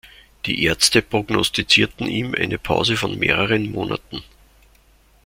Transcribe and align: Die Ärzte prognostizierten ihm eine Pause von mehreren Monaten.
Die 0.47 0.63
Ärzte 0.65 1.03
prognostizierten 1.03 2.07
ihm 2.07 2.33
eine 2.33 2.57
Pause 2.57 2.97
von 2.97 3.19
mehreren 3.19 3.69
Monaten. 3.71 4.23